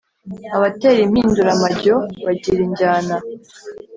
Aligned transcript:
Abatera 0.55 0.99
impinduramajyo 1.07 1.95
bagira 2.25 2.59
injyana 2.67 3.15